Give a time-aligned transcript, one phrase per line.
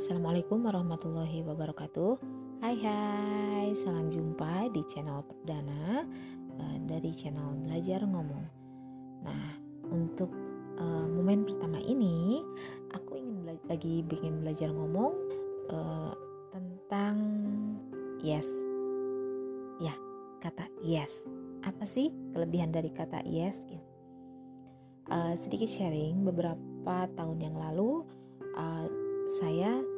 [0.00, 2.24] Assalamualaikum warahmatullahi wabarakatuh.
[2.64, 6.08] Hai hai, salam jumpa di channel perdana
[6.56, 8.48] uh, dari channel Belajar Ngomong.
[9.20, 9.60] Nah,
[9.92, 10.32] untuk
[10.80, 12.40] uh, momen pertama ini
[12.96, 15.12] Aku ingin lagi bikin belajar ngomong
[15.68, 16.16] uh,
[16.48, 17.20] tentang
[18.24, 18.48] yes.
[19.84, 19.92] Ya,
[20.40, 21.28] kata yes.
[21.60, 23.60] Apa sih kelebihan dari kata yes?
[25.12, 26.24] Uh, sedikit sharing.
[26.24, 28.00] Beberapa tahun yang lalu
[28.56, 28.88] uh,
[29.28, 29.89] saya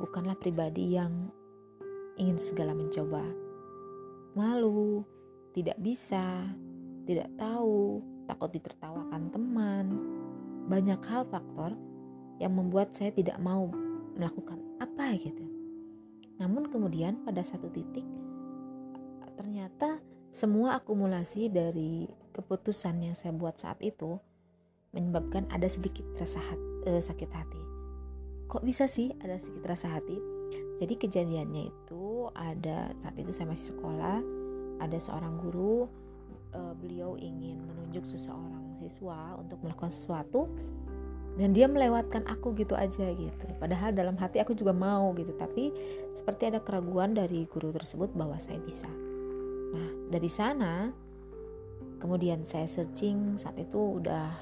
[0.00, 1.28] bukanlah pribadi yang
[2.16, 3.22] ingin segala mencoba.
[4.32, 5.04] Malu,
[5.52, 6.48] tidak bisa,
[7.04, 9.86] tidak tahu, takut ditertawakan teman.
[10.72, 11.76] Banyak hal faktor
[12.40, 13.68] yang membuat saya tidak mau
[14.16, 15.44] melakukan apa gitu.
[16.40, 18.08] Namun kemudian pada satu titik
[19.40, 22.04] ternyata semua akumulasi dari
[22.36, 24.20] keputusan yang saya buat saat itu
[24.92, 27.69] menyebabkan ada sedikit rasa hati, eh, sakit hati
[28.50, 30.18] kok bisa sih ada sedikit rasa hati?
[30.82, 34.18] Jadi kejadiannya itu ada saat itu saya masih sekolah
[34.82, 35.86] ada seorang guru
[36.56, 40.50] uh, beliau ingin menunjuk seseorang siswa untuk melakukan sesuatu
[41.38, 43.44] dan dia melewatkan aku gitu aja gitu.
[43.62, 45.70] Padahal dalam hati aku juga mau gitu tapi
[46.10, 48.90] seperti ada keraguan dari guru tersebut bahwa saya bisa.
[49.70, 50.90] Nah dari sana
[52.02, 54.32] kemudian saya searching saat itu udah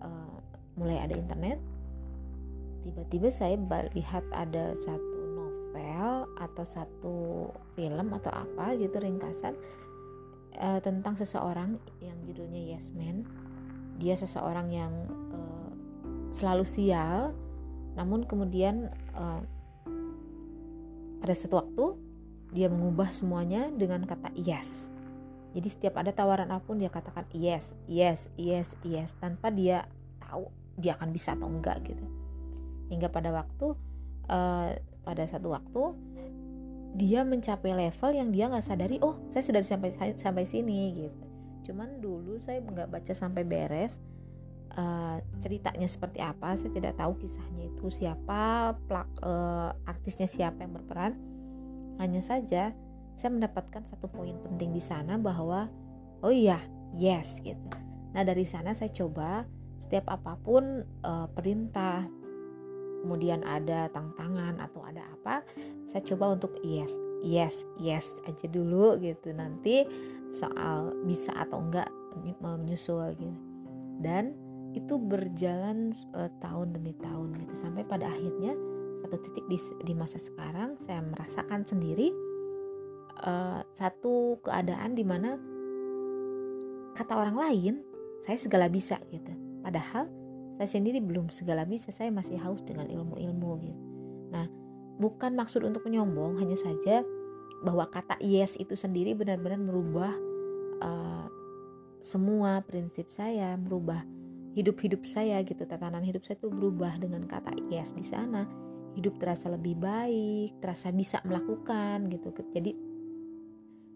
[0.00, 0.36] uh,
[0.78, 1.58] mulai ada internet
[2.88, 3.60] tiba-tiba saya
[3.92, 7.16] lihat ada satu novel atau satu
[7.76, 9.52] film atau apa gitu ringkasan
[10.56, 12.88] uh, tentang seseorang yang judulnya Yes
[14.00, 14.92] dia seseorang yang
[15.36, 15.70] uh,
[16.32, 17.36] selalu sial
[17.92, 19.44] namun kemudian uh,
[21.20, 21.84] pada satu waktu
[22.56, 24.88] dia mengubah semuanya dengan kata yes.
[25.52, 29.84] Jadi setiap ada tawaran apa pun dia katakan yes yes yes yes tanpa dia
[30.22, 32.17] tahu dia akan bisa atau enggak gitu
[32.88, 33.76] hingga pada waktu
[34.28, 34.68] uh,
[35.04, 35.82] pada satu waktu
[36.96, 41.24] dia mencapai level yang dia nggak sadari oh saya sudah sampai sampai sini gitu.
[41.68, 44.00] Cuman dulu saya nggak baca sampai beres
[44.72, 50.72] uh, ceritanya seperti apa saya tidak tahu kisahnya itu siapa plak uh, artisnya siapa yang
[50.74, 51.12] berperan.
[52.00, 52.72] Hanya saja
[53.18, 55.68] saya mendapatkan satu poin penting di sana bahwa
[56.24, 56.62] oh iya
[56.96, 57.68] yes gitu.
[58.16, 59.44] Nah dari sana saya coba
[59.78, 62.06] setiap apa pun uh, perintah
[63.04, 65.46] kemudian ada tantangan atau ada apa
[65.86, 66.92] saya coba untuk yes
[67.22, 69.86] yes yes aja dulu gitu nanti
[70.34, 71.88] soal bisa atau enggak
[72.42, 73.38] menyusul gitu.
[73.98, 74.34] Dan
[74.76, 78.52] itu berjalan uh, tahun demi tahun gitu sampai pada akhirnya
[79.00, 79.58] satu titik di,
[79.88, 82.12] di masa sekarang saya merasakan sendiri
[83.24, 85.40] uh, satu keadaan di mana
[86.92, 87.74] kata orang lain
[88.20, 89.32] saya segala bisa gitu.
[89.64, 90.10] Padahal
[90.58, 93.80] saya sendiri belum segala bisa saya masih haus dengan ilmu-ilmu gitu.
[94.34, 94.50] Nah
[94.98, 97.06] bukan maksud untuk menyombong hanya saja
[97.62, 100.10] bahwa kata yes itu sendiri benar-benar merubah
[100.82, 101.26] uh,
[102.02, 104.02] semua prinsip saya merubah
[104.58, 105.62] hidup-hidup saya gitu.
[105.62, 108.42] Tatanan hidup saya itu berubah dengan kata yes di sana.
[108.98, 112.34] Hidup terasa lebih baik terasa bisa melakukan gitu.
[112.34, 112.74] Jadi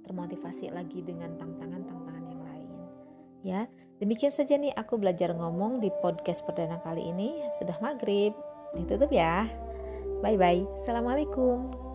[0.07, 2.22] termotivasi lagi dengan tantangan-tantangan
[3.43, 3.67] ya
[4.03, 7.39] Demikian saja nih aku belajar ngomong di podcast perdana kali ini.
[7.55, 8.35] Sudah maghrib.
[8.75, 9.47] Ditutup ya.
[10.19, 10.67] Bye bye.
[10.75, 11.92] Assalamualaikum.